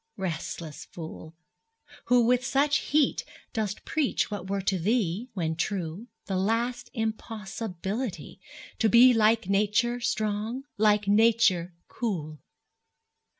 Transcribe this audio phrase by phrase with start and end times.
[0.17, 1.35] Restless fool,
[2.05, 8.41] Who with such heat dost preach what were to thee, When true, the last impossibility
[8.79, 12.39] To be like Nature strong, like Nature cool!